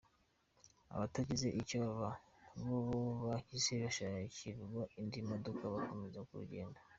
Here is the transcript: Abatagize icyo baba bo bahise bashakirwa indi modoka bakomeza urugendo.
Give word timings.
Abatagize 0.93 1.47
icyo 1.61 1.77
baba 1.85 2.11
bo 2.65 2.77
bahise 3.23 3.73
bashakirwa 3.83 4.81
indi 4.99 5.19
modoka 5.29 5.63
bakomeza 5.75 6.17
urugendo. 6.21 6.79